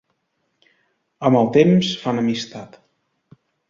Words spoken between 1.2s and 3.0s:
Amb el temps, fan amistat.